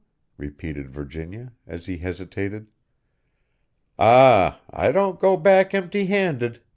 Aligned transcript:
repeated 0.35 0.89
Virginia, 0.89 1.53
as 1.67 1.85
he 1.85 1.99
hesitated. 1.99 2.71
"Ah, 3.99 4.59
I 4.67 4.91
don't 4.91 5.19
go 5.19 5.37
back 5.37 5.75
empty 5.75 6.07
handed!" 6.07 6.63